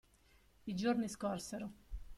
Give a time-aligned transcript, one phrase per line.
[0.65, 1.71] I giorni scorsero.